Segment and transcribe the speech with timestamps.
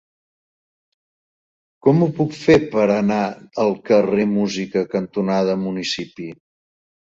[1.87, 3.19] Com ho puc fer per anar
[3.67, 6.35] al carrer Música cantonada Municipi?